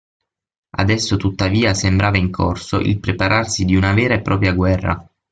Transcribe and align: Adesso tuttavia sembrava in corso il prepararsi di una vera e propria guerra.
Adesso 0.77 1.15
tuttavia 1.17 1.75
sembrava 1.75 2.17
in 2.17 2.31
corso 2.31 2.79
il 2.79 2.99
prepararsi 2.99 3.65
di 3.65 3.75
una 3.75 3.93
vera 3.93 4.15
e 4.15 4.21
propria 4.23 4.51
guerra. 4.51 5.07